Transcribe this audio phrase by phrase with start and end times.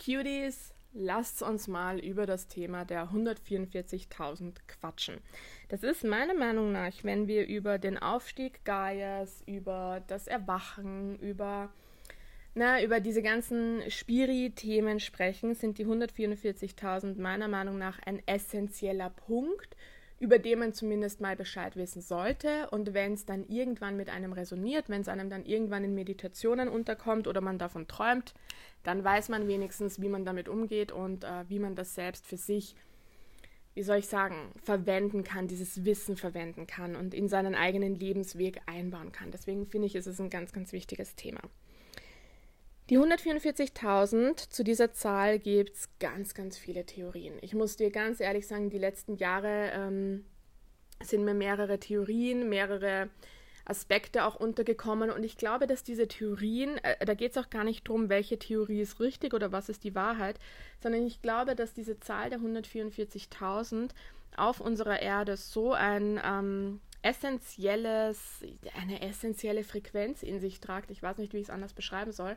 [0.00, 5.18] Cuties, lasst uns mal über das Thema der 144.000 quatschen.
[5.68, 11.70] Das ist meiner Meinung nach, wenn wir über den Aufstieg Gaias, über das Erwachen, über,
[12.54, 19.76] na, über diese ganzen Spiri-Themen sprechen, sind die 144.000 meiner Meinung nach ein essentieller Punkt
[20.20, 22.68] über den man zumindest mal Bescheid wissen sollte.
[22.70, 26.68] Und wenn es dann irgendwann mit einem resoniert, wenn es einem dann irgendwann in Meditationen
[26.68, 28.34] unterkommt oder man davon träumt,
[28.82, 32.36] dann weiß man wenigstens, wie man damit umgeht und äh, wie man das selbst für
[32.36, 32.76] sich,
[33.74, 38.60] wie soll ich sagen, verwenden kann, dieses Wissen verwenden kann und in seinen eigenen Lebensweg
[38.66, 39.30] einbauen kann.
[39.30, 41.40] Deswegen finde ich, ist es ein ganz, ganz wichtiges Thema.
[42.90, 47.34] Die 144.000, zu dieser Zahl gibt es ganz, ganz viele Theorien.
[47.40, 50.24] Ich muss dir ganz ehrlich sagen, die letzten Jahre ähm,
[51.00, 53.08] sind mir mehrere Theorien, mehrere
[53.64, 57.62] Aspekte auch untergekommen und ich glaube, dass diese Theorien, äh, da geht es auch gar
[57.62, 60.40] nicht darum, welche Theorie ist richtig oder was ist die Wahrheit,
[60.82, 63.90] sondern ich glaube, dass diese Zahl der 144.000
[64.36, 68.44] auf unserer Erde so ein ähm, essentielles,
[68.76, 70.90] eine essentielle Frequenz in sich tragt.
[70.90, 72.34] Ich weiß nicht, wie ich es anders beschreiben soll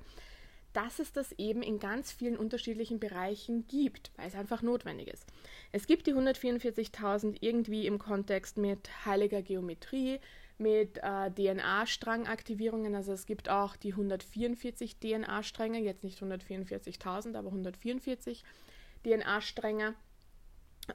[0.74, 5.26] dass es das eben in ganz vielen unterschiedlichen Bereichen gibt, weil es einfach notwendig ist.
[5.72, 10.20] Es gibt die 144.000 irgendwie im Kontext mit heiliger Geometrie,
[10.58, 12.96] mit äh, DNA-Strangaktivierungen.
[12.96, 18.44] Also es gibt auch die 144 DNA-Stränge, jetzt nicht 144.000, aber 144
[19.04, 19.96] DNA-Stränge.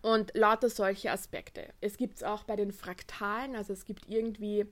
[0.03, 1.73] Und lauter solche Aspekte.
[1.81, 4.67] Es gibt es auch bei den Fraktalen, also es gibt irgendwie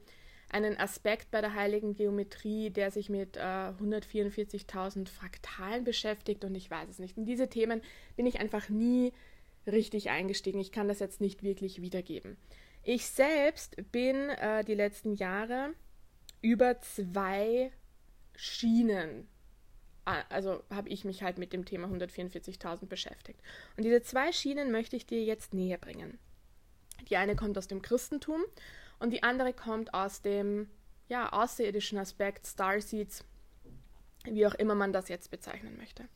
[0.49, 6.71] einen Aspekt bei der heiligen Geometrie, der sich mit äh, 144.000 Fraktalen beschäftigt und ich
[6.71, 7.17] weiß es nicht.
[7.17, 7.83] In diese Themen
[8.17, 9.13] bin ich einfach nie
[9.67, 10.61] richtig eingestiegen.
[10.61, 12.37] Ich kann das jetzt nicht wirklich wiedergeben.
[12.85, 15.75] Ich selbst bin äh, die letzten Jahre
[16.41, 17.73] über zwei
[18.37, 19.27] Schienen,
[20.05, 23.41] also habe ich mich halt mit dem Thema 144.000 beschäftigt.
[23.77, 26.19] Und diese zwei Schienen möchte ich dir jetzt näher bringen.
[27.11, 28.45] Die eine kommt aus dem Christentum
[28.99, 30.69] und die andere kommt aus dem
[31.09, 33.25] ja, außerirdischen Aspekt, Starseeds,
[34.25, 36.09] wie auch immer man das jetzt bezeichnen möchte.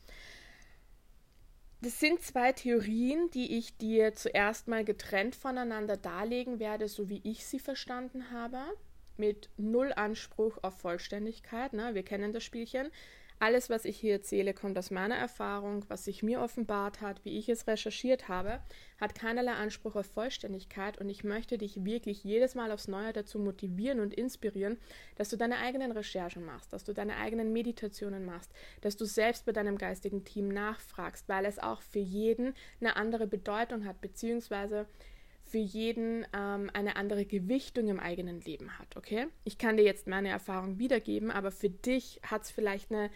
[1.83, 7.21] Das sind zwei Theorien, die ich dir zuerst mal getrennt voneinander darlegen werde, so wie
[7.23, 8.59] ich sie verstanden habe,
[9.17, 11.73] mit null Anspruch auf Vollständigkeit.
[11.73, 11.95] Ne?
[11.95, 12.91] Wir kennen das Spielchen.
[13.41, 17.39] Alles, was ich hier erzähle, kommt aus meiner Erfahrung, was sich mir offenbart hat, wie
[17.39, 18.59] ich es recherchiert habe,
[18.99, 23.39] hat keinerlei Anspruch auf Vollständigkeit und ich möchte dich wirklich jedes Mal aufs Neue dazu
[23.39, 24.77] motivieren und inspirieren,
[25.15, 29.47] dass du deine eigenen Recherchen machst, dass du deine eigenen Meditationen machst, dass du selbst
[29.47, 34.85] bei deinem geistigen Team nachfragst, weil es auch für jeden eine andere Bedeutung hat, beziehungsweise
[35.45, 39.27] für jeden ähm, eine andere Gewichtung im eigenen Leben hat, okay?
[39.43, 43.09] Ich kann dir jetzt meine Erfahrung wiedergeben, aber für dich hat es vielleicht eine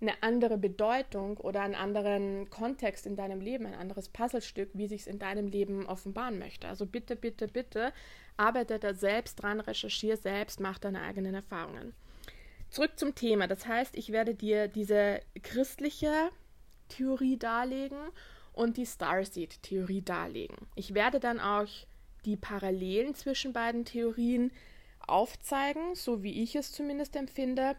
[0.00, 5.02] eine andere Bedeutung oder einen anderen Kontext in deinem Leben, ein anderes Puzzlestück, wie sich
[5.02, 6.68] es in deinem Leben offenbaren möchte.
[6.68, 7.92] Also bitte, bitte, bitte,
[8.36, 11.94] arbeite da selbst dran, recherchiere selbst, mach deine eigenen Erfahrungen.
[12.70, 13.46] Zurück zum Thema.
[13.46, 16.30] Das heißt, ich werde dir diese christliche
[16.88, 17.98] Theorie darlegen
[18.52, 20.56] und die Starseed-Theorie darlegen.
[20.76, 21.68] Ich werde dann auch
[22.24, 24.52] die Parallelen zwischen beiden Theorien
[25.06, 27.76] aufzeigen, so wie ich es zumindest empfinde,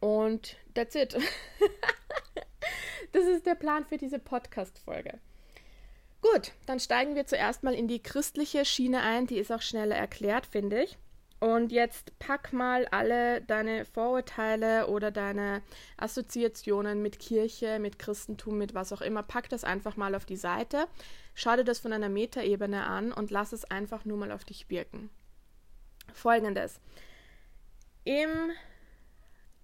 [0.00, 1.14] und that's it.
[3.12, 5.18] das ist der Plan für diese Podcast-Folge.
[6.20, 9.26] Gut, dann steigen wir zuerst mal in die christliche Schiene ein.
[9.26, 10.96] Die ist auch schneller erklärt, finde ich.
[11.38, 15.60] Und jetzt pack mal alle deine Vorurteile oder deine
[15.98, 19.22] Assoziationen mit Kirche, mit Christentum, mit was auch immer.
[19.22, 20.86] Pack das einfach mal auf die Seite.
[21.34, 24.70] Schau dir das von einer Metaebene an und lass es einfach nur mal auf dich
[24.70, 25.10] wirken.
[26.14, 26.80] Folgendes.
[28.04, 28.50] Im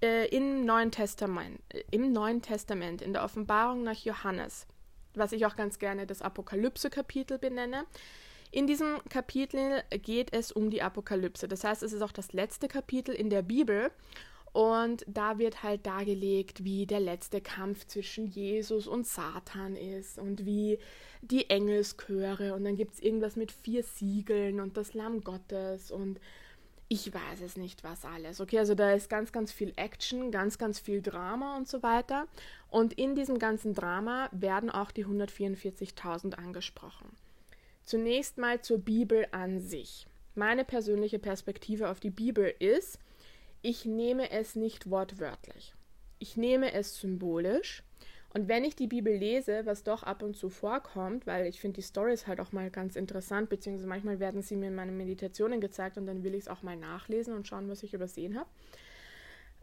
[0.03, 4.67] äh, im, Neuen Testament, äh, im Neuen Testament, in der Offenbarung nach Johannes,
[5.15, 7.85] was ich auch ganz gerne das Apokalypse-Kapitel benenne.
[8.53, 11.47] In diesem Kapitel geht es um die Apokalypse.
[11.47, 13.93] Das heißt, es ist auch das letzte Kapitel in der Bibel.
[14.53, 20.45] Und da wird halt dargelegt, wie der letzte Kampf zwischen Jesus und Satan ist und
[20.45, 20.79] wie
[21.23, 26.19] die Engelschöre und dann gibt es irgendwas mit vier Siegeln und das Lamm Gottes und
[26.93, 28.41] ich weiß es nicht, was alles.
[28.41, 32.27] Okay, also da ist ganz, ganz viel Action, ganz, ganz viel Drama und so weiter.
[32.69, 37.07] Und in diesem ganzen Drama werden auch die 144.000 angesprochen.
[37.85, 40.09] Zunächst mal zur Bibel an sich.
[40.35, 42.99] Meine persönliche Perspektive auf die Bibel ist,
[43.63, 45.75] ich nehme es nicht wortwörtlich.
[46.19, 47.85] Ich nehme es symbolisch
[48.33, 51.77] und wenn ich die Bibel lese, was doch ab und zu vorkommt, weil ich finde
[51.77, 55.61] die Stories halt auch mal ganz interessant, beziehungsweise manchmal werden sie mir in meinen Meditationen
[55.61, 58.49] gezeigt und dann will ich es auch mal nachlesen und schauen, was ich übersehen habe.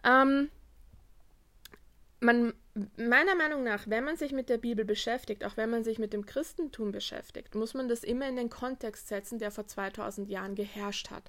[0.03, 0.49] Ähm,
[2.19, 2.53] man,
[2.97, 6.11] meiner Meinung nach, wenn man sich mit der Bibel beschäftigt, auch wenn man sich mit
[6.11, 10.55] dem Christentum beschäftigt, muss man das immer in den Kontext setzen, der vor 2000 Jahren
[10.55, 11.23] geherrscht hat.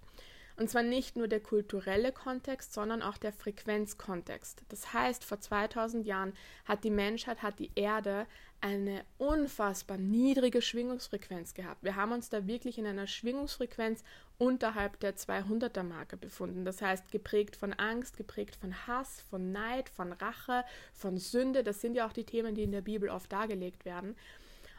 [0.59, 4.63] Und zwar nicht nur der kulturelle Kontext, sondern auch der Frequenzkontext.
[4.69, 6.33] Das heißt, vor 2000 Jahren
[6.65, 8.27] hat die Menschheit, hat die Erde
[8.61, 11.85] eine unfassbar niedrige Schwingungsfrequenz gehabt.
[11.85, 14.03] Wir haben uns da wirklich in einer Schwingungsfrequenz
[14.37, 16.65] unterhalb der 200er Marke befunden.
[16.65, 21.63] Das heißt, geprägt von Angst, geprägt von Hass, von Neid, von Rache, von Sünde.
[21.63, 24.17] Das sind ja auch die Themen, die in der Bibel oft dargelegt werden.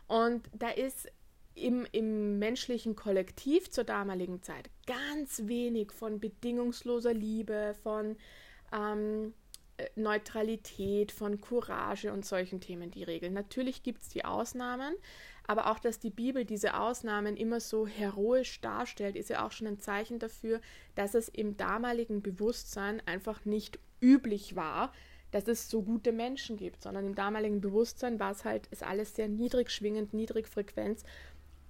[0.07, 1.09] Und da ist
[1.59, 8.17] im, im menschlichen Kollektiv zur damaligen Zeit ganz wenig von bedingungsloser Liebe, von
[8.73, 9.33] ähm,
[9.77, 13.33] äh, Neutralität, von Courage und solchen Themen die Regeln.
[13.33, 14.95] Natürlich gibt es die Ausnahmen,
[15.47, 19.67] aber auch, dass die Bibel diese Ausnahmen immer so heroisch darstellt, ist ja auch schon
[19.67, 20.61] ein Zeichen dafür,
[20.95, 24.91] dass es im damaligen Bewusstsein einfach nicht üblich war,
[25.31, 29.15] dass es so gute Menschen gibt, sondern im damaligen Bewusstsein war es halt, ist alles
[29.15, 31.03] sehr niedrig schwingend, niedrig Frequenz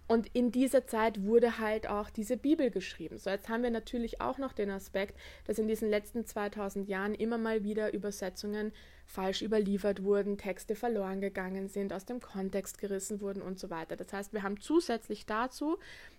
[0.09, 3.19] und in dieser Zeit wurde halt auch diese Bibel geschrieben.
[3.19, 5.15] So, jetzt haben wir natürlich auch noch den Aspekt,
[5.45, 8.73] dass in diesen letzten 2000 Jahren immer mal wieder Übersetzungen
[9.05, 13.95] falsch überliefert wurden, Texte verloren gegangen sind, aus dem Kontext gerissen wurden und so weiter.
[13.95, 15.77] Das heißt, wir haben zusätzlich dazu,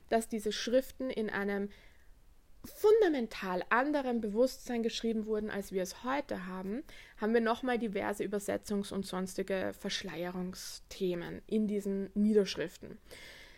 [0.09, 1.69] dass diese Schriften in einem
[2.65, 6.85] fundamental anderen Bewusstsein geschrieben wurden, als wir es heute haben,
[7.17, 12.99] haben wir nochmal diverse Übersetzungs- und sonstige Verschleierungsthemen in diesen Niederschriften.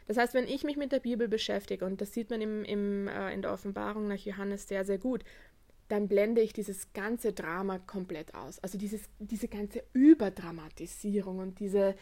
[0.06, 3.08] Das heißt, wenn ich mich mit der Bibel beschäftige, und das sieht man im, im,
[3.08, 5.24] äh, in der Offenbarung nach Johannes sehr, sehr gut,
[5.88, 8.58] dann blende ich dieses ganze Drama komplett aus.
[8.60, 11.94] Also dieses, diese ganze Überdramatisierung und diese,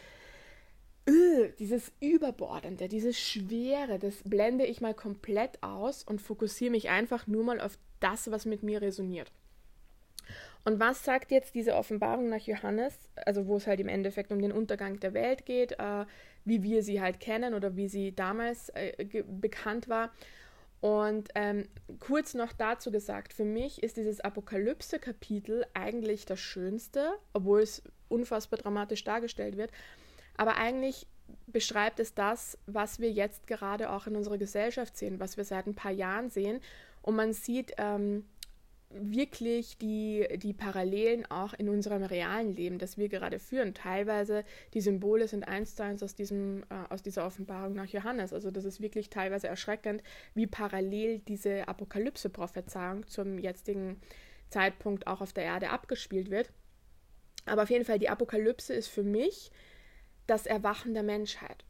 [1.06, 7.26] äh, dieses Überbordende, dieses Schwere, das blende ich mal komplett aus und fokussiere mich einfach
[7.26, 9.32] nur mal auf das, was mit mir resoniert.
[10.64, 14.40] Und was sagt jetzt diese Offenbarung nach Johannes, also wo es halt im Endeffekt um
[14.42, 16.04] den Untergang der Welt geht, äh,
[16.44, 20.10] wie wir sie halt kennen oder wie sie damals äh, bekannt war.
[20.80, 21.68] Und ähm,
[21.98, 28.58] kurz noch dazu gesagt, für mich ist dieses Apokalypse-Kapitel eigentlich das Schönste, obwohl es unfassbar
[28.58, 29.70] dramatisch dargestellt wird.
[30.36, 31.06] Aber eigentlich
[31.46, 35.66] beschreibt es das, was wir jetzt gerade auch in unserer Gesellschaft sehen, was wir seit
[35.66, 36.60] ein paar Jahren sehen.
[37.02, 38.24] Und man sieht, ähm,
[38.90, 43.72] wirklich die, die Parallelen auch in unserem realen Leben, das wir gerade führen.
[43.72, 44.44] Teilweise
[44.74, 48.32] die Symbole sind eins zu eins aus, diesem, äh, aus dieser Offenbarung nach Johannes.
[48.32, 50.02] Also das ist wirklich teilweise erschreckend,
[50.34, 54.00] wie parallel diese Apokalypse-Prophezeiung zum jetzigen
[54.48, 56.50] Zeitpunkt auch auf der Erde abgespielt wird.
[57.46, 59.50] Aber auf jeden Fall, die Apokalypse ist für mich
[60.26, 61.64] das Erwachen der Menschheit.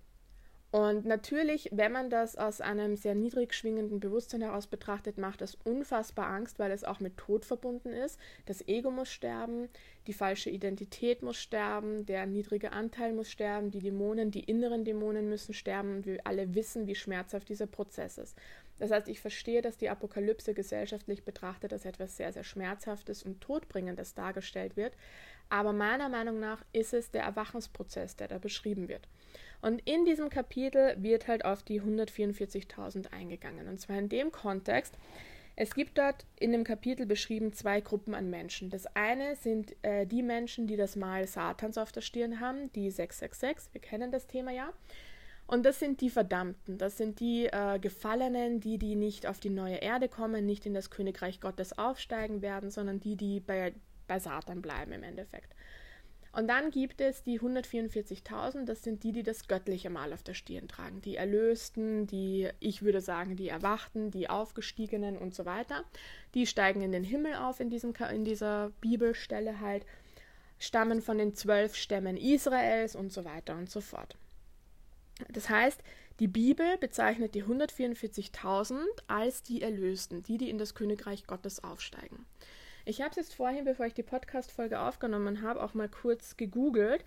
[0.72, 5.56] Und natürlich, wenn man das aus einem sehr niedrig schwingenden Bewusstsein heraus betrachtet, macht das
[5.64, 8.20] unfassbar Angst, weil es auch mit Tod verbunden ist.
[8.46, 9.68] Das Ego muss sterben,
[10.06, 15.28] die falsche Identität muss sterben, der niedrige Anteil muss sterben, die Dämonen, die inneren Dämonen
[15.28, 18.36] müssen sterben und wir alle wissen, wie schmerzhaft dieser Prozess ist.
[18.78, 23.40] Das heißt, ich verstehe, dass die Apokalypse gesellschaftlich betrachtet als etwas sehr, sehr Schmerzhaftes und
[23.40, 24.94] Todbringendes dargestellt wird.
[25.50, 29.06] Aber meiner Meinung nach ist es der Erwachungsprozess, der da beschrieben wird.
[29.60, 33.68] Und in diesem Kapitel wird halt auf die 144.000 eingegangen.
[33.68, 34.96] Und zwar in dem Kontext,
[35.56, 38.70] es gibt dort in dem Kapitel beschrieben zwei Gruppen an Menschen.
[38.70, 42.90] Das eine sind äh, die Menschen, die das Mal Satans auf der Stirn haben, die
[42.90, 44.72] 666, wir kennen das Thema ja.
[45.46, 49.50] Und das sind die Verdammten, das sind die äh, Gefallenen, die, die nicht auf die
[49.50, 53.74] neue Erde kommen, nicht in das Königreich Gottes aufsteigen werden, sondern die, die bei,
[54.10, 55.54] bei Satan bleiben im Endeffekt.
[56.32, 60.34] Und dann gibt es die 144.000, das sind die, die das göttliche Mal auf der
[60.34, 61.00] Stirn tragen.
[61.00, 65.84] Die Erlösten, die, ich würde sagen, die Erwachten, die Aufgestiegenen und so weiter.
[66.34, 69.86] Die steigen in den Himmel auf in, diesem, in dieser Bibelstelle halt,
[70.58, 74.16] stammen von den zwölf Stämmen Israels und so weiter und so fort.
[75.28, 75.80] Das heißt,
[76.18, 82.26] die Bibel bezeichnet die 144.000 als die Erlösten, die, die in das Königreich Gottes aufsteigen.
[82.90, 87.04] Ich habe es jetzt vorhin, bevor ich die Podcast-Folge aufgenommen habe, auch mal kurz gegoogelt.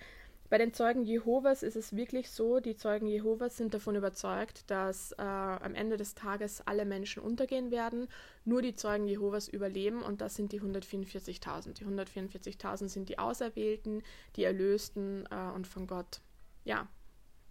[0.50, 5.12] Bei den Zeugen Jehovas ist es wirklich so, die Zeugen Jehovas sind davon überzeugt, dass
[5.12, 8.08] äh, am Ende des Tages alle Menschen untergehen werden,
[8.46, 11.74] nur die Zeugen Jehovas überleben und das sind die 144.000.
[11.74, 14.04] Die 144.000 sind die Auserwählten,
[14.38, 16.22] die Erlösten äh, und von Gott,
[16.64, 16.88] ja,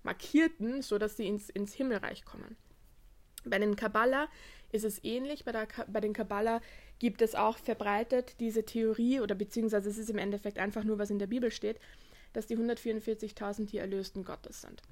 [0.05, 2.57] markierten, sodass sie ins, ins Himmelreich kommen.
[3.45, 4.29] Bei den Kabbalah
[4.71, 5.45] ist es ähnlich.
[5.45, 6.61] Bei, der, bei den Kabbalah
[7.03, 11.11] gibt es auch verbreitet diese Theorie, oder beziehungsweise es ist im Endeffekt einfach nur, was
[11.11, 11.81] in der Bibel steht,
[12.33, 14.83] dass die 144.000 die Erlösten Gottes sind.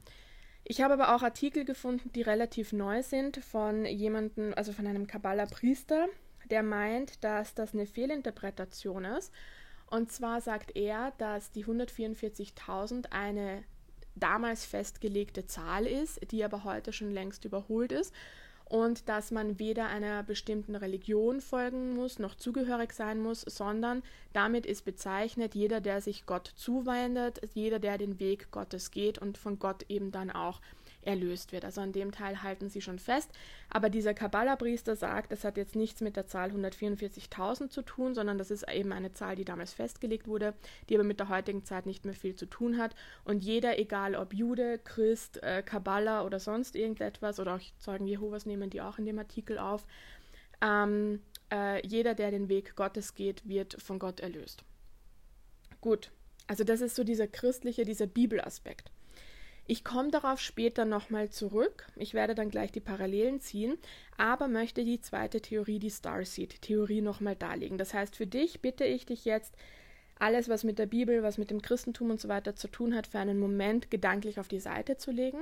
[0.65, 5.07] Ich habe aber auch Artikel gefunden, die relativ neu sind, von jemandem, also von einem
[5.07, 6.09] Kabbalah-Priester,
[6.51, 9.33] der meint, dass das eine Fehlinterpretation ist
[9.87, 13.63] Und zwar sagt er, dass die 144.000 eine
[14.17, 18.13] damals festgelegte Zahl ist, die aber heute schon längst überholt ist
[18.71, 24.65] und dass man weder einer bestimmten Religion folgen muss noch zugehörig sein muss, sondern damit
[24.65, 29.59] ist bezeichnet jeder, der sich Gott zuwendet, jeder, der den Weg Gottes geht und von
[29.59, 30.61] Gott eben dann auch
[31.03, 31.65] erlöst wird.
[31.65, 33.31] Also an dem Teil halten sie schon fest.
[33.69, 38.39] Aber dieser Kabbala-Priester sagt, es hat jetzt nichts mit der Zahl 144.000 zu tun, sondern
[38.39, 40.55] das ist eben eine Zahl, die damals festgelegt wurde,
[40.89, 42.95] die aber mit der heutigen Zeit nicht mehr viel zu tun hat.
[43.25, 48.47] Und jeder, egal ob Jude, Christ, äh, Kabbala oder sonst irgendetwas, oder auch Zeugen Jehovas
[48.47, 49.87] nehmen die auch in dem Artikel auf,
[50.63, 51.21] ähm,
[51.53, 54.65] äh, jeder, der den Weg Gottes geht, wird von Gott erlöst.
[55.81, 56.11] Gut,
[56.47, 58.91] also das ist so dieser christliche, dieser Bibelaspekt.
[59.71, 61.87] Ich komme darauf später nochmal zurück.
[61.95, 63.79] Ich werde dann gleich die Parallelen ziehen,
[64.17, 67.79] aber möchte die zweite Theorie, die Starseed-Theorie, nochmal darlegen.
[67.79, 69.55] Das heißt, für dich bitte ich dich jetzt,
[70.19, 73.07] alles, was mit der Bibel, was mit dem Christentum und so weiter zu tun hat,
[73.07, 75.39] für einen Moment gedanklich auf die Seite zu legen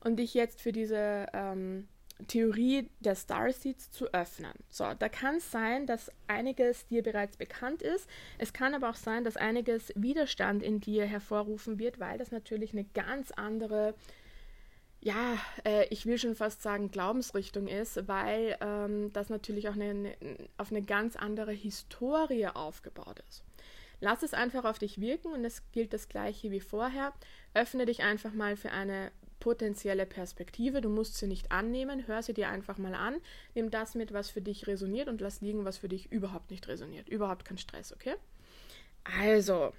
[0.00, 1.86] und dich jetzt für diese ähm,
[2.26, 4.52] Theorie der Starseeds zu öffnen.
[4.68, 8.08] So, da kann es sein, dass einiges dir bereits bekannt ist.
[8.38, 12.72] Es kann aber auch sein, dass einiges Widerstand in dir hervorrufen wird, weil das natürlich
[12.72, 13.94] eine ganz andere,
[15.00, 19.90] ja, äh, ich will schon fast sagen, Glaubensrichtung ist, weil ähm, das natürlich auch eine,
[20.20, 23.44] eine, auf eine ganz andere Historie aufgebaut ist.
[24.00, 27.12] Lass es einfach auf dich wirken und es gilt das gleiche wie vorher.
[27.52, 30.80] Öffne dich einfach mal für eine potenzielle Perspektive.
[30.80, 33.16] Du musst sie nicht annehmen, hör sie dir einfach mal an,
[33.54, 36.68] nimm das mit, was für dich resoniert und lass liegen, was für dich überhaupt nicht
[36.68, 37.08] resoniert.
[37.08, 38.14] Überhaupt kein Stress, okay?
[39.02, 39.72] Also,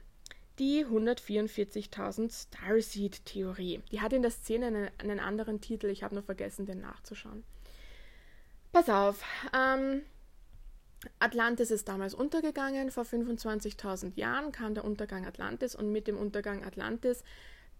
[0.59, 3.81] die 144.000 Starseed-Theorie.
[3.91, 7.43] Die hat in der Szene einen, einen anderen Titel, ich habe nur vergessen, den nachzuschauen.
[8.71, 10.01] Pass auf, ähm,
[11.19, 16.63] Atlantis ist damals untergegangen, vor 25.000 Jahren kam der Untergang Atlantis und mit dem Untergang
[16.63, 17.23] Atlantis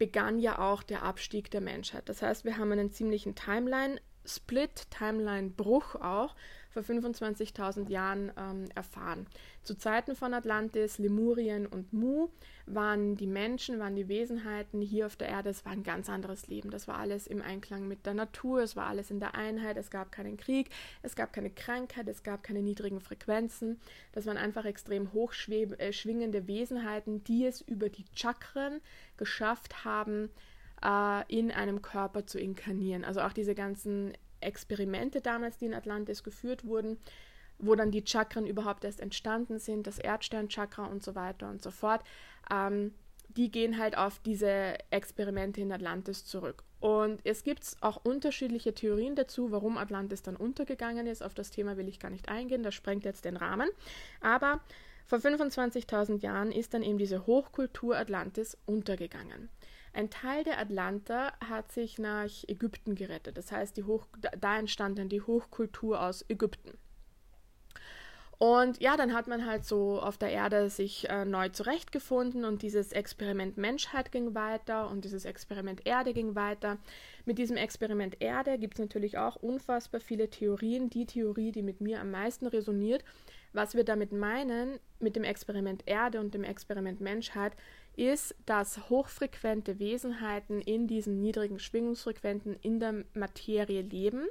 [0.02, 2.10] begann ja auch der Abstieg der Menschheit.
[2.10, 6.36] Das heißt, wir haben einen ziemlichen Timeline-Split, Timeline-Bruch auch
[6.72, 9.28] vor 25.000 Jahren ähm, erfahren.
[9.64, 12.30] Zu Zeiten von Atlantis, Lemurien und Mu
[12.66, 16.48] waren die Menschen, waren die Wesenheiten hier auf der Erde, es war ein ganz anderes
[16.48, 16.72] Leben.
[16.72, 19.92] Das war alles im Einklang mit der Natur, es war alles in der Einheit, es
[19.92, 20.70] gab keinen Krieg,
[21.02, 23.80] es gab keine Krankheit, es gab keine niedrigen Frequenzen.
[24.14, 28.82] Das waren einfach extrem hochschwingende äh, Wesenheiten, die es über die Chakren
[29.18, 30.30] geschafft haben,
[30.84, 33.04] äh, in einem Körper zu inkarnieren.
[33.04, 36.98] Also auch diese ganzen Experimente damals, die in Atlantis geführt wurden,
[37.60, 41.72] wo dann die Chakren überhaupt erst entstanden sind, das Erdsternchakra und so weiter und so
[41.72, 42.04] fort,
[42.52, 42.94] ähm,
[43.30, 46.64] die gehen halt auf diese Experimente in Atlantis zurück.
[46.80, 51.22] Und es gibt auch unterschiedliche Theorien dazu, warum Atlantis dann untergegangen ist.
[51.22, 53.70] Auf das Thema will ich gar nicht eingehen, das sprengt jetzt den Rahmen.
[54.20, 54.60] Aber
[55.06, 59.50] vor 25.000 Jahren ist dann eben diese Hochkultur Atlantis untergegangen.
[59.94, 63.38] Ein Teil der Atlanter hat sich nach Ägypten gerettet.
[63.38, 64.08] Das heißt, die Hoch,
[64.40, 66.78] da entstand dann die Hochkultur aus Ägypten.
[68.42, 72.64] Und ja, dann hat man halt so auf der Erde sich äh, neu zurechtgefunden und
[72.64, 76.80] dieses Experiment Menschheit ging weiter und dieses Experiment Erde ging weiter.
[77.26, 80.90] Mit diesem Experiment Erde gibt es natürlich auch unfassbar viele Theorien.
[80.90, 83.04] Die Theorie, die mit mir am meisten resoniert,
[83.54, 87.54] was wir damit meinen, mit dem Experiment Erde und dem Experiment Menschheit,
[87.96, 94.28] ist, dass hochfrequente Wesenheiten in diesen niedrigen Schwingungsfrequenten in der Materie leben.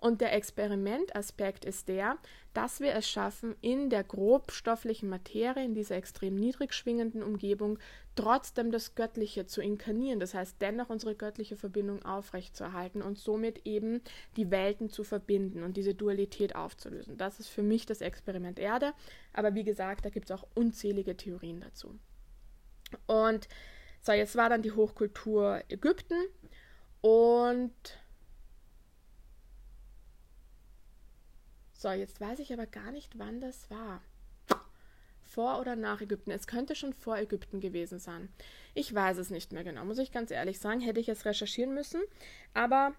[0.00, 2.18] Und der Experimentaspekt ist der,
[2.54, 7.78] dass wir es schaffen, in der grobstofflichen Materie, in dieser extrem niedrig schwingenden Umgebung,
[8.14, 10.20] trotzdem das Göttliche zu inkarnieren.
[10.20, 14.00] Das heißt, dennoch unsere göttliche Verbindung aufrechtzuerhalten und somit eben
[14.36, 17.16] die Welten zu verbinden und diese Dualität aufzulösen.
[17.16, 18.92] Das ist für mich das Experiment Erde.
[19.32, 21.98] Aber wie gesagt, da gibt es auch unzählige Theorien dazu.
[23.06, 23.48] Und
[24.00, 26.14] so, jetzt war dann die Hochkultur Ägypten
[27.00, 27.72] und
[31.78, 34.02] so, jetzt weiß ich aber gar nicht, wann das war.
[35.22, 36.32] Vor oder nach Ägypten?
[36.32, 38.28] Es könnte schon vor Ägypten gewesen sein.
[38.74, 40.80] Ich weiß es nicht mehr genau, muss ich ganz ehrlich sagen.
[40.80, 42.00] Hätte ich es recherchieren müssen.
[42.52, 42.94] Aber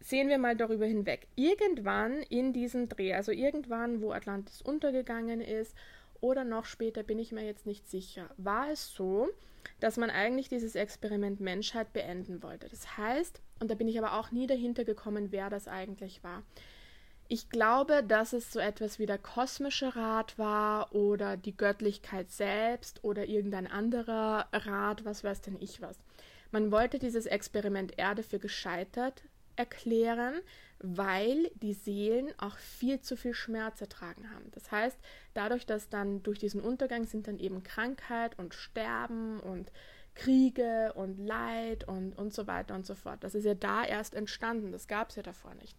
[0.00, 1.26] sehen wir mal darüber hinweg.
[1.36, 5.74] Irgendwann in diesem Dreh, also irgendwann, wo Atlantis untergegangen ist
[6.20, 9.30] oder noch später, bin ich mir jetzt nicht sicher, war es so,
[9.80, 12.68] dass man eigentlich dieses Experiment Menschheit beenden wollte.
[12.68, 16.42] Das heißt, und da bin ich aber auch nie dahinter gekommen, wer das eigentlich war.
[17.30, 23.04] Ich glaube, dass es so etwas wie der kosmische Rat war oder die Göttlichkeit selbst
[23.04, 25.98] oder irgendein anderer Rat, was weiß denn ich was.
[26.52, 29.24] Man wollte dieses Experiment Erde für gescheitert
[29.56, 30.40] erklären,
[30.78, 34.50] weil die Seelen auch viel zu viel Schmerz ertragen haben.
[34.52, 34.96] Das heißt,
[35.34, 39.70] dadurch, dass dann durch diesen Untergang sind dann eben Krankheit und Sterben und
[40.14, 43.22] Kriege und Leid und, und so weiter und so fort.
[43.22, 45.76] Das ist ja da erst entstanden, das gab es ja davor nicht.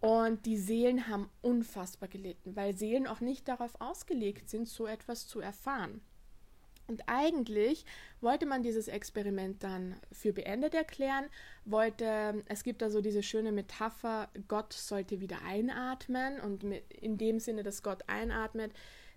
[0.00, 5.26] Und die Seelen haben unfassbar gelitten, weil Seelen auch nicht darauf ausgelegt sind, so etwas
[5.26, 6.00] zu erfahren.
[6.86, 7.84] Und eigentlich
[8.20, 11.26] wollte man dieses Experiment dann für beendet erklären,
[11.64, 17.38] wollte, es gibt da so diese schöne Metapher, Gott sollte wieder einatmen und in dem
[17.38, 18.72] Sinne, dass Gott einatmet,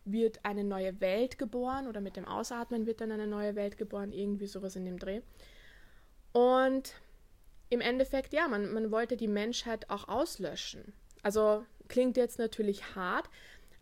[0.05, 4.11] wird eine neue Welt geboren oder mit dem Ausatmen wird dann eine neue Welt geboren,
[4.11, 5.21] irgendwie sowas in dem Dreh.
[6.31, 6.93] Und
[7.73, 10.93] im Endeffekt, ja, man, man wollte die Menschheit auch auslöschen.
[11.23, 13.29] Also klingt jetzt natürlich hart,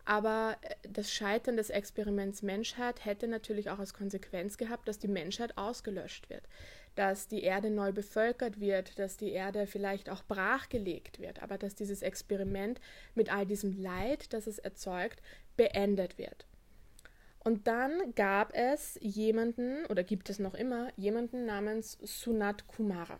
[0.04, 5.08] aber äh, das Scheitern des Experiments Menschheit hätte natürlich auch als Konsequenz gehabt, dass die
[5.08, 6.42] Menschheit ausgelöscht wird,
[6.94, 11.74] dass die Erde neu bevölkert wird, dass die Erde vielleicht auch brachgelegt wird, aber dass
[11.74, 12.80] dieses Experiment
[13.14, 15.22] mit all diesem Leid, das es erzeugt,
[15.56, 16.46] beendet wird.
[17.44, 23.18] Und dann gab es jemanden, oder gibt es noch immer, jemanden namens Sunat Kumara.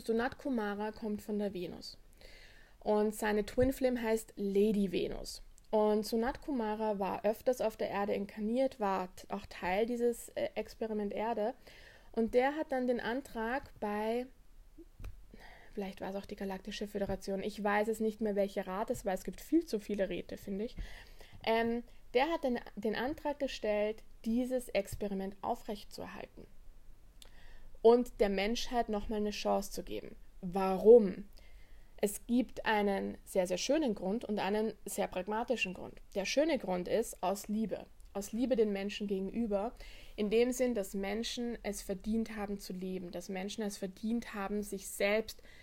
[0.00, 1.98] Sunat Kumara kommt von der Venus.
[2.80, 5.42] Und seine Twin Flame heißt Lady Venus.
[5.70, 11.12] Und Sunat Kumara war öfters auf der Erde inkarniert, war auch Teil dieses äh, Experiment
[11.12, 11.54] Erde.
[12.12, 14.26] Und der hat dann den Antrag bei,
[15.72, 19.04] vielleicht war es auch die Galaktische Föderation, ich weiß es nicht mehr, welcher Rat es
[19.04, 20.76] war, es gibt viel zu viele Räte, finde ich.
[21.44, 26.46] Ähm, der hat den, den Antrag gestellt, dieses Experiment aufrechtzuerhalten
[27.82, 30.16] und der Menschheit nochmal eine Chance zu geben.
[30.40, 31.28] Warum?
[31.96, 36.00] Es gibt einen sehr, sehr schönen Grund und einen sehr pragmatischen Grund.
[36.14, 39.74] Der schöne Grund ist aus Liebe, aus Liebe den Menschen gegenüber,
[40.16, 44.62] in dem Sinn, dass Menschen es verdient haben zu leben, dass Menschen es verdient haben,
[44.62, 45.59] sich selbst zu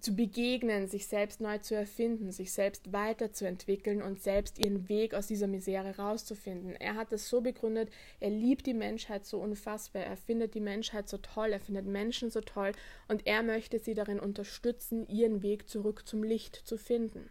[0.00, 5.26] zu begegnen, sich selbst neu zu erfinden, sich selbst weiterzuentwickeln und selbst ihren Weg aus
[5.26, 6.74] dieser Misere rauszufinden.
[6.76, 11.08] Er hat es so begründet, er liebt die Menschheit so unfassbar, er findet die Menschheit
[11.08, 12.72] so toll, er findet Menschen so toll
[13.08, 17.30] und er möchte sie darin unterstützen, ihren Weg zurück zum Licht zu finden.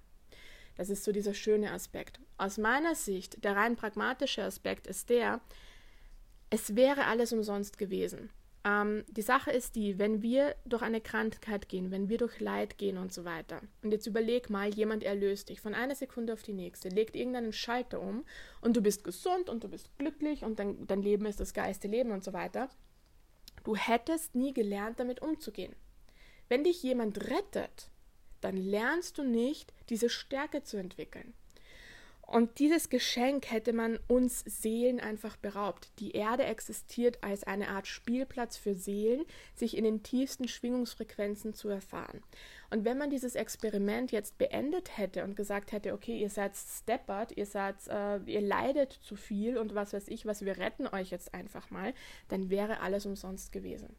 [0.76, 2.20] Das ist so dieser schöne Aspekt.
[2.38, 5.40] Aus meiner Sicht, der rein pragmatische Aspekt ist der,
[6.50, 8.30] es wäre alles umsonst gewesen.
[8.66, 12.78] Ähm, die Sache ist die, wenn wir durch eine Krankheit gehen, wenn wir durch Leid
[12.78, 16.44] gehen und so weiter, und jetzt überleg mal, jemand erlöst dich von einer Sekunde auf
[16.44, 18.24] die nächste, legt irgendeinen Schalter um
[18.62, 21.88] und du bist gesund und du bist glücklich und dein, dein Leben ist das geiste
[21.88, 22.70] Leben und so weiter.
[23.64, 25.76] Du hättest nie gelernt, damit umzugehen.
[26.48, 27.90] Wenn dich jemand rettet,
[28.42, 31.34] dann lernst du nicht, diese Stärke zu entwickeln.
[32.34, 35.92] Und dieses Geschenk hätte man uns Seelen einfach beraubt.
[36.00, 41.70] Die Erde existiert als eine Art Spielplatz für Seelen, sich in den tiefsten Schwingungsfrequenzen zu
[41.70, 42.24] erfahren.
[42.72, 47.38] Und wenn man dieses Experiment jetzt beendet hätte und gesagt hätte, okay, ihr seid steppert,
[47.38, 51.12] ihr seid, äh, ihr leidet zu viel und was weiß ich, was wir retten euch
[51.12, 51.94] jetzt einfach mal,
[52.30, 53.96] dann wäre alles umsonst gewesen.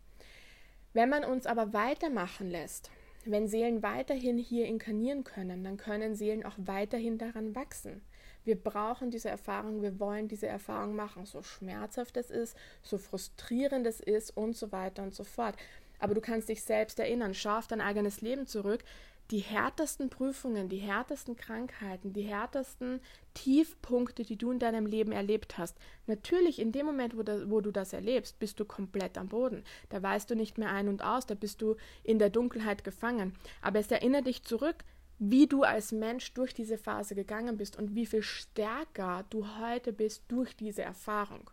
[0.93, 2.91] Wenn man uns aber weitermachen lässt,
[3.27, 8.03] wenn Seelen weiterhin hier inkarnieren können, dann können Seelen auch weiterhin daran wachsen.
[8.45, 13.87] Wir brauchen diese Erfahrung, wir wollen diese Erfahrung machen, so schmerzhaft es ist, so frustrierend
[13.87, 15.57] es ist und so weiter und so fort.
[15.99, 18.85] Aber du kannst dich selbst erinnern, schau auf dein eigenes Leben zurück.
[19.31, 23.01] Die härtesten Prüfungen, die härtesten Krankheiten, die härtesten
[23.33, 25.79] Tiefpunkte, die du in deinem Leben erlebt hast.
[26.07, 29.65] Natürlich, in dem Moment, wo, da, wo du das erlebst, bist du komplett am Boden.
[29.89, 33.35] Da weißt du nicht mehr ein und aus, da bist du in der Dunkelheit gefangen.
[33.63, 34.85] Aber es erinnert dich zurück,
[35.31, 39.93] wie du als Mensch durch diese Phase gegangen bist und wie viel stärker du heute
[39.93, 41.51] bist durch diese Erfahrung.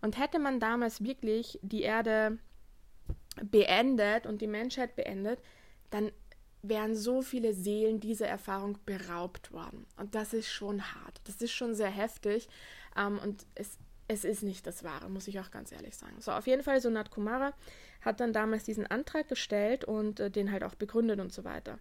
[0.00, 2.38] Und hätte man damals wirklich die Erde
[3.42, 5.40] beendet und die Menschheit beendet,
[5.90, 6.10] dann
[6.62, 9.86] wären so viele Seelen dieser Erfahrung beraubt worden.
[9.96, 11.20] Und das ist schon hart.
[11.24, 12.48] Das ist schon sehr heftig.
[12.96, 16.20] Ähm, und es, es ist nicht das Wahre, muss ich auch ganz ehrlich sagen.
[16.20, 17.54] So, auf jeden Fall, Sonat Kumara
[18.02, 21.78] hat dann damals diesen Antrag gestellt und äh, den halt auch begründet und so weiter.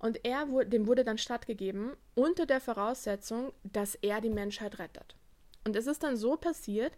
[0.00, 5.14] Und er, dem wurde dann stattgegeben, unter der Voraussetzung, dass er die Menschheit rettet.
[5.64, 6.92] Und es ist dann so passiert,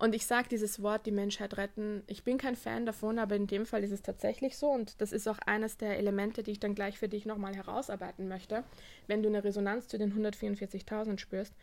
[0.00, 3.46] und ich sage dieses Wort, die Menschheit retten, ich bin kein Fan davon, aber in
[3.46, 4.70] dem Fall ist es tatsächlich so.
[4.70, 8.26] Und das ist auch eines der Elemente, die ich dann gleich für dich nochmal herausarbeiten
[8.26, 8.64] möchte,
[9.08, 11.54] wenn du eine Resonanz zu den 144.000 spürst.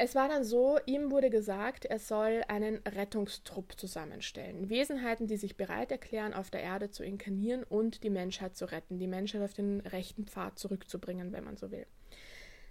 [0.00, 4.70] Es war dann so, ihm wurde gesagt, er soll einen Rettungstrupp zusammenstellen.
[4.70, 9.00] Wesenheiten, die sich bereit erklären, auf der Erde zu inkarnieren und die Menschheit zu retten,
[9.00, 11.84] die Menschheit auf den rechten Pfad zurückzubringen, wenn man so will.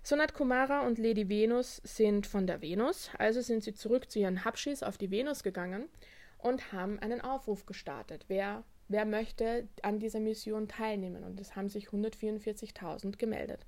[0.04, 4.46] Sonat Kumara und Lady Venus sind von der Venus, also sind sie zurück zu ihren
[4.46, 5.90] Hapschis auf die Venus gegangen
[6.38, 11.24] und haben einen Aufruf gestartet, wer wer möchte an dieser Mission teilnehmen.
[11.24, 13.66] Und es haben sich 144.000 gemeldet.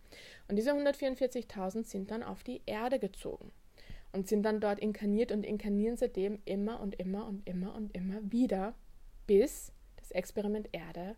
[0.48, 3.52] Und diese 144.000 sind dann auf die Erde gezogen
[4.12, 8.20] und sind dann dort inkarniert und inkarnieren seitdem immer und immer und immer und immer
[8.32, 8.74] wieder,
[9.28, 11.16] bis das Experiment Erde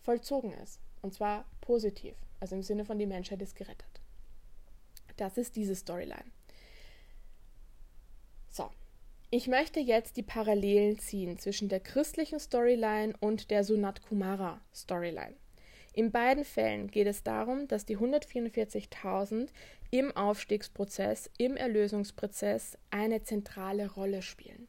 [0.00, 0.80] vollzogen ist.
[1.02, 4.00] Und zwar positiv, also im Sinne von die Menschheit ist gerettet.
[5.16, 6.24] Das ist diese Storyline.
[8.50, 8.70] So,
[9.30, 15.36] ich möchte jetzt die Parallelen ziehen zwischen der christlichen Storyline und der Sunat Kumara Storyline.
[15.92, 19.48] In beiden Fällen geht es darum, dass die 144.000
[19.90, 24.66] im Aufstiegsprozess, im Erlösungsprozess eine zentrale Rolle spielen.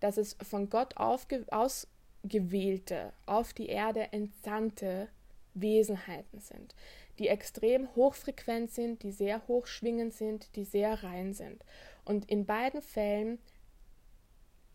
[0.00, 5.08] Dass es von Gott ausgewählte, auf die Erde entsandte
[5.54, 6.74] Wesenheiten sind,
[7.18, 11.64] die extrem hochfrequent sind, die sehr hoch schwingend sind, die sehr rein sind.
[12.04, 13.38] Und in beiden Fällen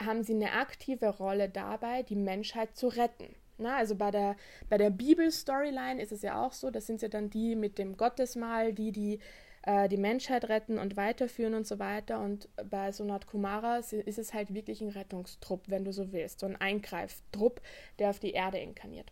[0.06, 3.36] haben sie eine aktive Rolle dabei, die Menschheit zu retten.
[3.58, 4.36] Na, also bei der,
[4.70, 7.96] bei der Bibel-Storyline ist es ja auch so, das sind ja dann die mit dem
[7.96, 9.20] Gottesmahl, die die,
[9.64, 12.20] äh, die Menschheit retten und weiterführen und so weiter.
[12.20, 16.46] Und bei Sonat Kumara ist es halt wirklich ein Rettungstrupp, wenn du so willst, so
[16.48, 17.62] ein Eingreiftrupp,
[18.00, 19.12] der auf die Erde inkarniert.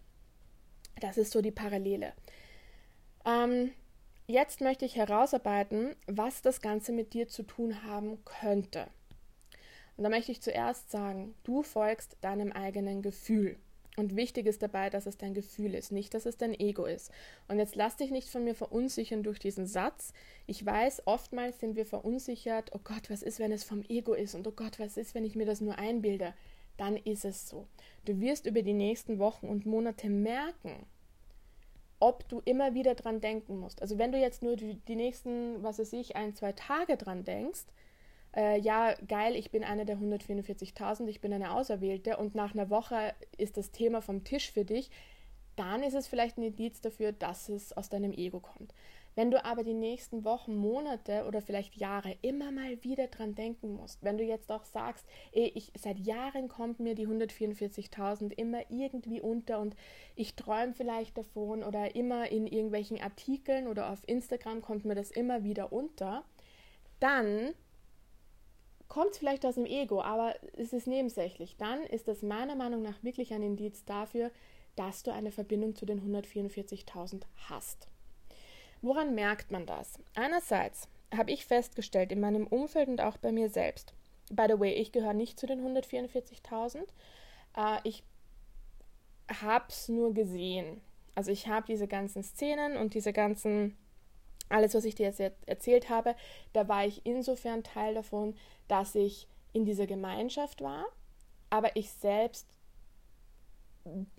[1.00, 2.14] Das ist so die Parallele.
[3.26, 3.72] Ähm,
[4.28, 8.88] jetzt möchte ich herausarbeiten, was das Ganze mit dir zu tun haben könnte.
[9.98, 13.58] Und da möchte ich zuerst sagen, du folgst deinem eigenen Gefühl.
[13.96, 17.12] Und wichtig ist dabei, dass es dein Gefühl ist, nicht, dass es dein Ego ist.
[17.48, 20.14] Und jetzt lass dich nicht von mir verunsichern durch diesen Satz.
[20.48, 24.34] Ich weiß, oftmals sind wir verunsichert, oh Gott, was ist, wenn es vom Ego ist?
[24.34, 26.34] Und oh Gott, was ist, wenn ich mir das nur einbilde?
[26.78, 27.68] Dann ist es so.
[28.06, 30.88] Du wirst über die nächsten Wochen und Monate merken,
[32.00, 33.82] ob du immer wieder dran denken musst.
[33.82, 37.66] Also wenn du jetzt nur die, nächsten, was weiß ich, ein, zwei Tage dran denkst,
[38.36, 42.70] äh, ja, geil, ich bin eine der 144.000, ich bin eine Auserwählte und nach einer
[42.70, 44.90] Woche ist das Thema vom Tisch für dich,
[45.56, 48.74] dann ist es vielleicht ein Indiz dafür, dass es aus deinem Ego kommt.
[49.16, 53.76] Wenn du aber die nächsten Wochen, Monate oder vielleicht Jahre immer mal wieder dran denken
[53.76, 58.62] musst, wenn du jetzt auch sagst, ey, ich, seit Jahren kommt mir die 144.000 immer
[58.70, 59.76] irgendwie unter und
[60.16, 65.12] ich träume vielleicht davon oder immer in irgendwelchen Artikeln oder auf Instagram kommt mir das
[65.12, 66.24] immer wieder unter,
[67.00, 67.54] dann
[68.94, 71.56] kommt es vielleicht aus dem Ego, aber es ist nebensächlich.
[71.58, 74.30] Dann ist das meiner Meinung nach wirklich ein Indiz dafür,
[74.76, 77.88] dass du eine Verbindung zu den 144.000 hast.
[78.84, 79.98] Woran merkt man das?
[80.14, 83.96] Einerseits habe ich festgestellt in meinem Umfeld und auch bei mir selbst.
[84.30, 86.84] By the way, ich gehöre nicht zu den 144.000.
[87.58, 88.04] Äh, ich
[89.42, 90.82] habe es nur gesehen.
[91.16, 93.76] Also ich habe diese ganzen Szenen und diese ganzen
[94.50, 96.16] alles, was ich dir jetzt erzählt habe,
[96.54, 98.36] da war ich insofern Teil davon,
[98.68, 100.86] dass ich in dieser Gemeinschaft war,
[101.50, 102.48] aber ich selbst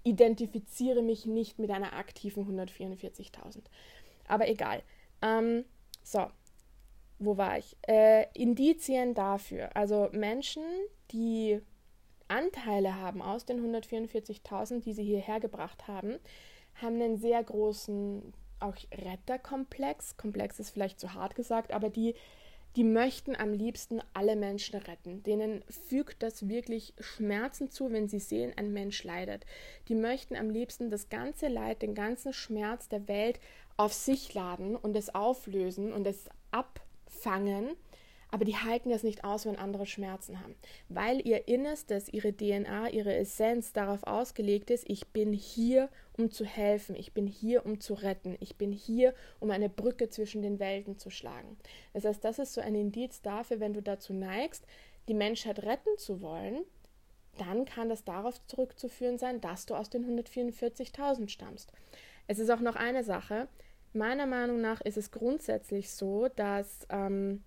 [0.02, 3.62] identifiziere mich nicht mit einer aktiven 144.000.
[4.28, 4.82] Aber egal.
[5.22, 5.64] Ähm,
[6.02, 6.26] so,
[7.18, 7.76] wo war ich?
[7.86, 9.74] Äh, Indizien dafür.
[9.74, 10.62] Also Menschen,
[11.12, 11.60] die
[12.28, 16.18] Anteile haben aus den 144.000, die sie hierher gebracht haben,
[16.80, 20.16] haben einen sehr großen auch Retterkomplex.
[20.16, 22.14] Komplex ist vielleicht zu hart gesagt, aber die,
[22.76, 25.22] die möchten am liebsten alle Menschen retten.
[25.22, 29.44] Denen fügt das wirklich Schmerzen zu, wenn sie sehen, ein Mensch leidet.
[29.88, 33.40] Die möchten am liebsten das ganze Leid, den ganzen Schmerz der Welt
[33.76, 37.76] auf sich laden und es auflösen und es abfangen
[38.34, 40.56] aber die halten das nicht aus, wenn andere Schmerzen haben,
[40.88, 46.44] weil ihr Innerstes, ihre DNA, ihre Essenz darauf ausgelegt ist, ich bin hier, um zu
[46.44, 50.58] helfen, ich bin hier, um zu retten, ich bin hier, um eine Brücke zwischen den
[50.58, 51.56] Welten zu schlagen.
[51.92, 54.64] Das heißt, das ist so ein Indiz dafür, wenn du dazu neigst,
[55.08, 56.64] die Menschheit retten zu wollen,
[57.38, 61.72] dann kann das darauf zurückzuführen sein, dass du aus den 144.000 stammst.
[62.26, 63.48] Es ist auch noch eine Sache.
[63.92, 67.42] Meiner Meinung nach ist es grundsätzlich so, dass ähm,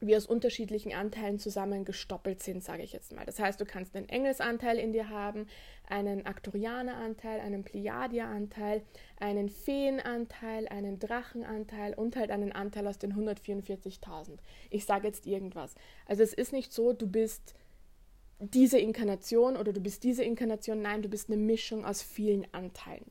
[0.00, 3.24] wir aus unterschiedlichen Anteilen zusammengestoppelt sind, sage ich jetzt mal.
[3.24, 5.46] Das heißt, du kannst einen Engelsanteil in dir haben,
[5.88, 8.82] einen Aktorianeranteil, einen Pleiadier-Anteil,
[9.18, 14.38] einen Feenanteil, einen Drachenanteil und halt einen Anteil aus den 144.000.
[14.70, 15.74] Ich sage jetzt irgendwas.
[16.06, 17.54] Also es ist nicht so, du bist
[18.40, 20.82] diese Inkarnation oder du bist diese Inkarnation.
[20.82, 23.04] Nein, du bist eine Mischung aus vielen Anteilen.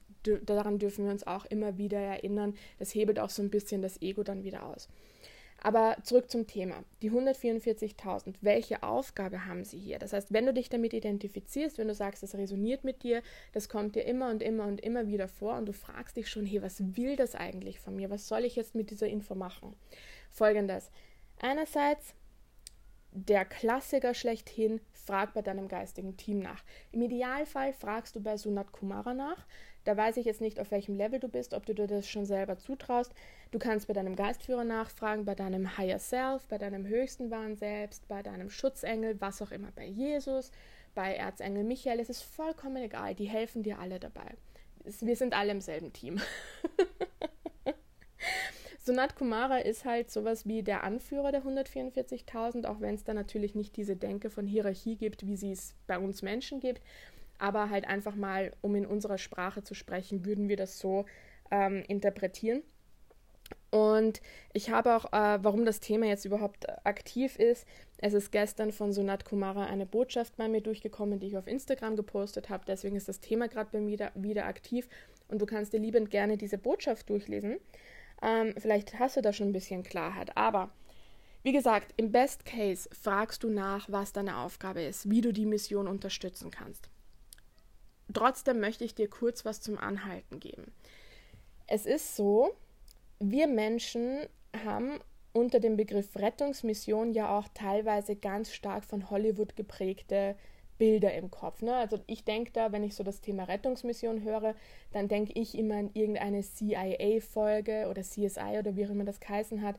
[0.46, 2.56] Daran dürfen wir uns auch immer wieder erinnern.
[2.80, 4.88] Das hebelt auch so ein bisschen das Ego dann wieder aus.
[5.66, 6.84] Aber zurück zum Thema.
[7.02, 9.98] Die 144.000, welche Aufgabe haben sie hier?
[9.98, 13.24] Das heißt, wenn du dich damit identifizierst, wenn du sagst, das resoniert mit dir,
[13.54, 16.46] das kommt dir immer und immer und immer wieder vor und du fragst dich schon,
[16.46, 18.10] hey, was will das eigentlich von mir?
[18.10, 19.74] Was soll ich jetzt mit dieser Info machen?
[20.32, 20.92] Folgendes.
[21.40, 22.14] Einerseits
[23.16, 26.64] der Klassiker schlechthin, frag bei deinem geistigen Team nach.
[26.92, 29.46] Im Idealfall fragst du bei Sunat Kumara nach.
[29.84, 32.26] Da weiß ich jetzt nicht, auf welchem Level du bist, ob du dir das schon
[32.26, 33.14] selber zutraust.
[33.52, 38.08] Du kannst bei deinem Geistführer nachfragen, bei deinem Higher Self, bei deinem höchsten wahren Selbst,
[38.08, 40.52] bei deinem Schutzengel, was auch immer, bei Jesus,
[40.96, 42.00] bei Erzengel Michael.
[42.00, 44.36] Es ist vollkommen egal, die helfen dir alle dabei.
[44.84, 46.22] Wir sind alle im selben Team.
[48.86, 53.56] Sunat Kumara ist halt sowas wie der Anführer der 144.000, auch wenn es da natürlich
[53.56, 56.82] nicht diese Denke von Hierarchie gibt, wie sie es bei uns Menschen gibt.
[57.44, 61.06] Aber halt einfach mal, um in unserer Sprache zu sprechen, würden wir das so
[61.52, 62.64] ähm, interpretieren.
[63.70, 64.22] Und
[64.54, 68.94] ich habe auch, äh, warum das Thema jetzt überhaupt aktiv ist, es ist gestern von
[68.94, 72.64] Sunat Kumara eine Botschaft bei mir durchgekommen, die ich auf Instagram gepostet habe.
[72.66, 74.88] Deswegen ist das Thema gerade bei mir wieder, wieder aktiv
[75.28, 77.58] und du kannst dir liebend gerne diese Botschaft durchlesen.
[78.22, 80.38] Ähm, vielleicht hast du da schon ein bisschen Klarheit.
[80.38, 80.72] Aber
[81.44, 85.46] wie gesagt, im Best Case fragst du nach, was deine Aufgabe ist, wie du die
[85.46, 86.90] Mission unterstützen kannst.
[88.12, 90.74] Trotzdem möchte ich dir kurz was zum Anhalten geben.
[91.68, 92.52] Es ist so,
[93.20, 94.20] wir Menschen
[94.66, 95.00] haben
[95.32, 100.36] unter dem Begriff Rettungsmission ja auch teilweise ganz stark von Hollywood geprägte
[100.78, 101.62] Bilder im Kopf.
[101.62, 101.76] Ne?
[101.76, 104.56] Also ich denke da, wenn ich so das Thema Rettungsmission höre,
[104.92, 109.62] dann denke ich immer an irgendeine CIA-Folge oder CSI oder wie auch immer das geheißen
[109.62, 109.78] hat.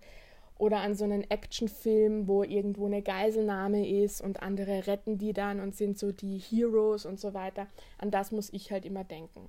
[0.56, 5.60] Oder an so einen Actionfilm, wo irgendwo eine Geiselnahme ist und andere retten die dann
[5.60, 7.66] und sind so die Heroes und so weiter.
[7.98, 9.48] An das muss ich halt immer denken.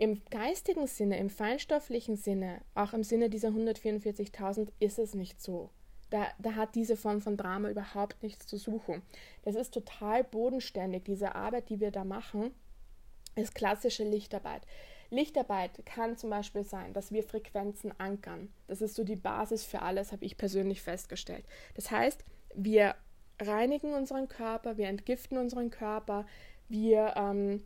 [0.00, 5.68] Im geistigen Sinne, im feinstofflichen Sinne, auch im Sinne dieser 144.000 ist es nicht so.
[6.10, 9.02] Da, da hat diese Form von Drama überhaupt nichts zu suchen.
[9.42, 11.04] Das ist total bodenständig.
[11.04, 12.52] Diese Arbeit, die wir da machen,
[13.36, 14.62] ist klassische Lichtarbeit.
[15.10, 18.52] Lichtarbeit kann zum Beispiel sein, dass wir Frequenzen ankern.
[18.68, 21.44] Das ist so die Basis für alles, habe ich persönlich festgestellt.
[21.74, 22.94] Das heißt, wir
[23.40, 26.26] reinigen unseren Körper, wir entgiften unseren Körper,
[26.68, 27.64] wir ähm,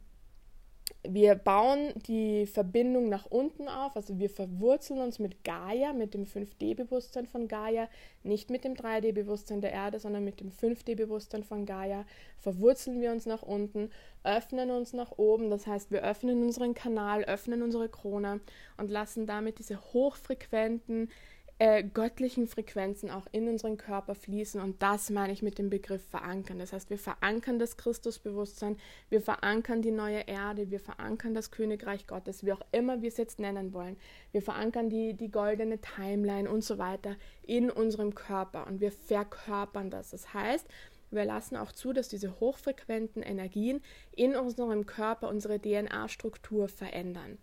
[1.06, 6.24] wir bauen die Verbindung nach unten auf, also wir verwurzeln uns mit Gaia, mit dem
[6.24, 7.88] 5D-Bewusstsein von Gaia,
[8.22, 12.06] nicht mit dem 3D-Bewusstsein der Erde, sondern mit dem 5D-Bewusstsein von Gaia,
[12.38, 13.90] verwurzeln wir uns nach unten,
[14.24, 18.40] öffnen uns nach oben, das heißt, wir öffnen unseren Kanal, öffnen unsere Krone
[18.78, 21.10] und lassen damit diese hochfrequenten
[21.58, 24.60] äh, göttlichen Frequenzen auch in unseren Körper fließen.
[24.60, 26.58] Und das meine ich mit dem Begriff verankern.
[26.58, 28.76] Das heißt, wir verankern das Christusbewusstsein,
[29.08, 33.18] wir verankern die neue Erde, wir verankern das Königreich Gottes, wie auch immer wir es
[33.18, 33.96] jetzt nennen wollen.
[34.32, 39.90] Wir verankern die, die goldene Timeline und so weiter in unserem Körper und wir verkörpern
[39.90, 40.10] das.
[40.10, 40.66] Das heißt,
[41.12, 47.38] wir lassen auch zu, dass diese hochfrequenten Energien in unserem Körper unsere DNA-Struktur verändern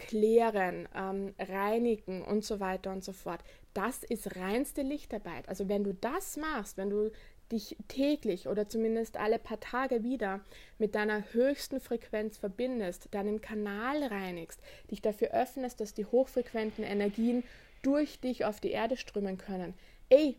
[0.00, 3.40] klären, ähm, reinigen und so weiter und so fort.
[3.74, 5.48] Das ist reinste Lichtarbeit.
[5.48, 7.10] Also wenn du das machst, wenn du
[7.52, 10.40] dich täglich oder zumindest alle paar Tage wieder
[10.78, 14.60] mit deiner höchsten Frequenz verbindest, deinen Kanal reinigst,
[14.90, 17.42] dich dafür öffnest, dass die hochfrequenten Energien
[17.82, 19.74] durch dich auf die Erde strömen können.
[20.08, 20.36] Ey,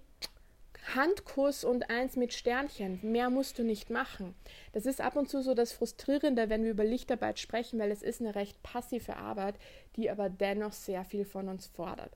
[0.95, 2.99] Handkuss und eins mit Sternchen.
[3.03, 4.35] Mehr musst du nicht machen.
[4.73, 8.03] Das ist ab und zu so das Frustrierende, wenn wir über Lichtarbeit sprechen, weil es
[8.03, 9.55] ist eine recht passive Arbeit,
[9.95, 12.15] die aber dennoch sehr viel von uns fordert.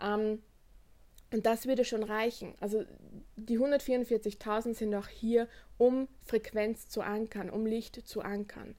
[0.00, 0.42] Ähm,
[1.32, 2.54] und das würde schon reichen.
[2.60, 2.84] Also
[3.36, 5.48] die 144.000 sind auch hier,
[5.78, 8.76] um Frequenz zu ankern, um Licht zu ankern.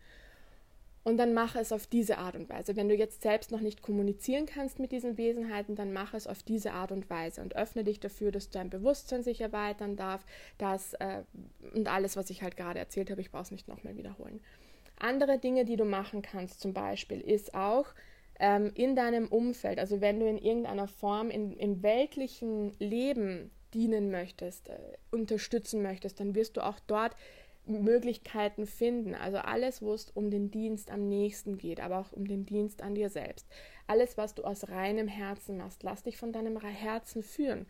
[1.04, 2.78] Und dann mache es auf diese Art und Weise.
[2.78, 6.44] Wenn du jetzt selbst noch nicht kommunizieren kannst mit diesen Wesenheiten, dann mache es auf
[6.44, 10.26] diese Art und Weise und öffne dich dafür, dass dein Bewusstsein sich erweitern darf,
[10.58, 11.24] dass äh,
[11.74, 14.40] und alles, was ich halt gerade erzählt habe, ich brauche es nicht nochmal wiederholen.
[14.98, 17.88] Andere Dinge, die du machen kannst, zum Beispiel, ist auch
[18.40, 24.12] ähm, in deinem Umfeld, also wenn du in irgendeiner Form in, im weltlichen Leben dienen
[24.12, 24.78] möchtest, äh,
[25.12, 27.16] unterstützen möchtest, dann wirst du auch dort
[27.66, 29.16] Möglichkeiten finden.
[29.16, 32.82] Also alles, wo es um den Dienst am nächsten geht, aber auch um den Dienst
[32.82, 33.48] an dir selbst.
[33.88, 37.66] Alles, was du aus reinem Herzen machst, lass dich von deinem Herzen führen.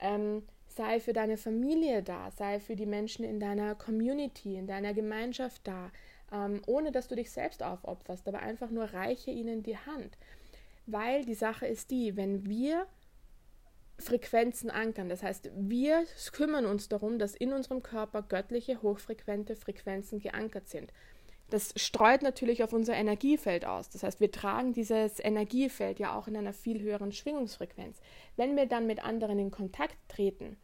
[0.00, 4.94] Ähm, sei für deine Familie da, sei für die Menschen in deiner Community, in deiner
[4.94, 5.90] Gemeinschaft da,
[6.32, 10.16] ähm, ohne dass du dich selbst aufopferst, aber einfach nur reiche ihnen die Hand.
[10.86, 12.86] Weil die Sache ist die, wenn wir
[14.00, 15.08] Frequenzen ankern.
[15.08, 20.92] Das heißt, wir kümmern uns darum, dass in unserem Körper göttliche, hochfrequente Frequenzen geankert sind.
[21.50, 23.90] Das streut natürlich auf unser Energiefeld aus.
[23.90, 27.98] Das heißt, wir tragen dieses Energiefeld ja auch in einer viel höheren Schwingungsfrequenz.
[28.36, 30.56] Wenn wir dann mit anderen in Kontakt treten,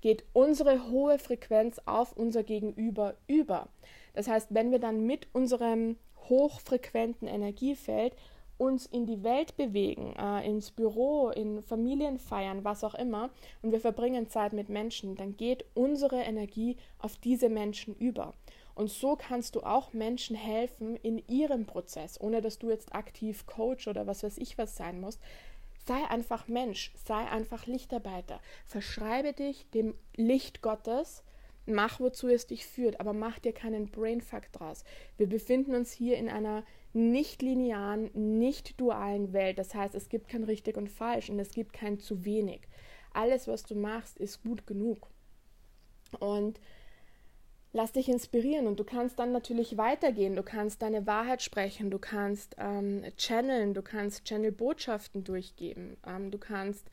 [0.00, 3.68] geht unsere hohe Frequenz auf unser Gegenüber über.
[4.12, 5.96] Das heißt, wenn wir dann mit unserem
[6.28, 8.14] hochfrequenten Energiefeld
[8.56, 13.30] uns in die Welt bewegen, äh, ins Büro, in Familienfeiern, was auch immer,
[13.62, 18.34] und wir verbringen Zeit mit Menschen, dann geht unsere Energie auf diese Menschen über.
[18.74, 23.46] Und so kannst du auch Menschen helfen in ihrem Prozess, ohne dass du jetzt aktiv
[23.46, 25.20] Coach oder was weiß ich was sein musst.
[25.86, 28.40] Sei einfach Mensch, sei einfach Lichtarbeiter.
[28.66, 31.22] Verschreibe dich dem Licht Gottes,
[31.66, 34.84] mach wozu es dich führt, aber mach dir keinen Brainfuck draus.
[35.16, 39.58] Wir befinden uns hier in einer nicht linearen, nicht dualen Welt.
[39.58, 42.62] Das heißt, es gibt kein richtig und falsch und es gibt kein zu wenig.
[43.12, 45.08] Alles, was du machst, ist gut genug.
[46.20, 46.60] Und
[47.72, 50.36] lass dich inspirieren und du kannst dann natürlich weitergehen.
[50.36, 56.38] Du kannst deine Wahrheit sprechen, du kannst ähm, channeln, du kannst Channel-Botschaften durchgeben, ähm, du
[56.38, 56.88] kannst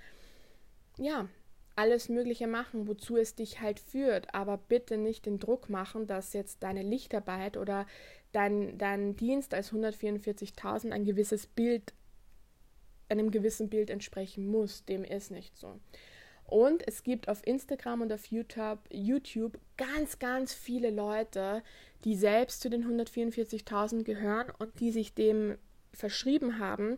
[0.97, 1.27] ja
[1.75, 6.33] alles Mögliche machen, wozu es dich halt führt, aber bitte nicht den Druck machen, dass
[6.33, 7.85] jetzt deine Lichtarbeit oder
[8.31, 11.93] dein, dein Dienst als 144.000 ein gewisses Bild,
[13.09, 14.85] einem gewissen Bild entsprechen muss.
[14.85, 15.79] Dem ist nicht so.
[16.45, 21.63] Und es gibt auf Instagram und auf YouTube, YouTube ganz, ganz viele Leute,
[22.03, 25.57] die selbst zu den 144.000 gehören und die sich dem
[25.93, 26.97] verschrieben haben,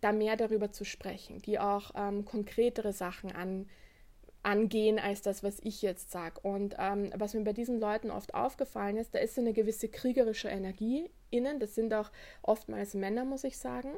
[0.00, 3.68] da mehr darüber zu sprechen, die auch ähm, konkretere Sachen an,
[4.44, 6.40] angehen als das, was ich jetzt sage.
[6.42, 10.48] Und ähm, was mir bei diesen Leuten oft aufgefallen ist, da ist eine gewisse kriegerische
[10.48, 11.58] Energie innen.
[11.58, 12.10] Das sind auch
[12.42, 13.90] oftmals Männer, muss ich sagen,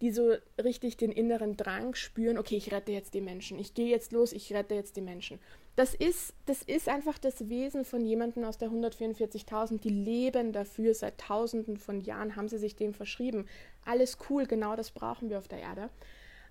[0.00, 3.88] die so richtig den inneren Drang spüren, okay, ich rette jetzt die Menschen, ich gehe
[3.88, 5.38] jetzt los, ich rette jetzt die Menschen.
[5.76, 10.94] Das ist, das ist einfach das Wesen von jemandem aus der 144.000, die leben dafür,
[10.94, 13.46] seit tausenden von Jahren haben sie sich dem verschrieben.
[13.84, 15.88] Alles cool, genau das brauchen wir auf der Erde.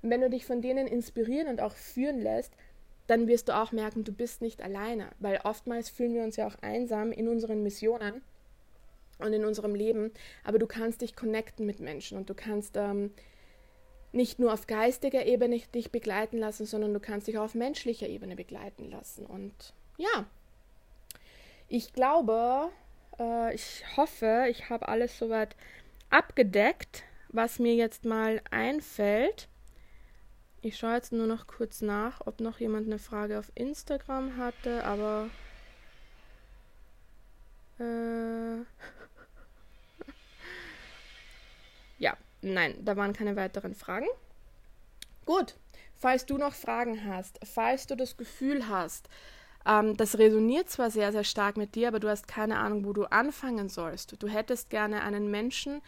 [0.02, 2.54] Und wenn du dich von denen inspirieren und auch führen lässt,
[3.08, 6.48] dann wirst du auch merken, du bist nicht alleine, weil oftmals fühlen wir uns ja
[6.48, 8.22] auch einsam in unseren Missionen
[9.20, 10.12] und in unserem Leben,
[10.44, 13.12] aber du kannst dich connecten mit Menschen und du kannst ähm,
[14.12, 18.08] nicht nur auf geistiger Ebene dich begleiten lassen, sondern du kannst dich auch auf menschlicher
[18.08, 19.26] Ebene begleiten lassen.
[19.26, 20.26] Und ja,
[21.70, 22.70] ich glaube,
[23.20, 25.56] äh, ich hoffe, ich habe alles soweit
[26.10, 29.48] abgedeckt, was mir jetzt mal einfällt.
[30.64, 34.84] Ich schaue jetzt nur noch kurz nach, ob noch jemand eine Frage auf Instagram hatte,
[34.86, 35.28] aber.
[37.80, 38.58] Äh
[41.98, 44.06] ja, nein, da waren keine weiteren Fragen.
[45.26, 45.56] Gut,
[45.96, 49.10] falls du noch Fragen hast, falls du das Gefühl hast,
[49.66, 52.94] ähm, das resoniert zwar sehr, sehr stark mit dir, aber du hast keine Ahnung, wo
[52.94, 54.22] du anfangen sollst.
[54.22, 55.82] Du hättest gerne einen Menschen,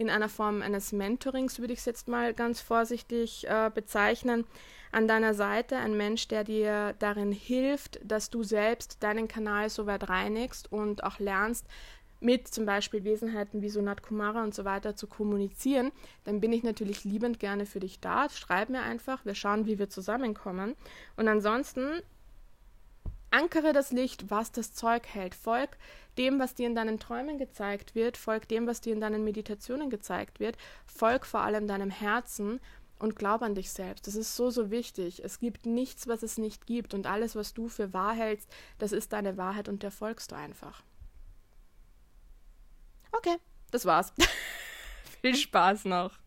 [0.00, 4.46] in einer Form eines Mentorings, würde ich es jetzt mal ganz vorsichtig äh, bezeichnen,
[4.92, 9.84] an deiner Seite ein Mensch, der dir darin hilft, dass du selbst deinen Kanal so
[9.84, 11.66] weit reinigst und auch lernst,
[12.18, 15.92] mit zum Beispiel Wesenheiten wie Sonat Kumara und so weiter zu kommunizieren,
[16.24, 18.28] dann bin ich natürlich liebend gerne für dich da.
[18.30, 20.76] Schreib mir einfach, wir schauen, wie wir zusammenkommen.
[21.16, 22.02] Und ansonsten
[23.30, 25.34] Ankere das Licht, was das Zeug hält.
[25.34, 25.76] Folg
[26.18, 28.16] dem, was dir in deinen Träumen gezeigt wird.
[28.16, 30.56] Folg dem, was dir in deinen Meditationen gezeigt wird.
[30.84, 32.60] Folg vor allem deinem Herzen
[32.98, 34.06] und glaub an dich selbst.
[34.06, 35.24] Das ist so, so wichtig.
[35.24, 36.92] Es gibt nichts, was es nicht gibt.
[36.92, 40.36] Und alles, was du für wahr hältst, das ist deine Wahrheit und der folgst du
[40.36, 40.82] einfach.
[43.12, 43.36] Okay,
[43.70, 44.12] das war's.
[45.22, 46.18] Viel Spaß noch.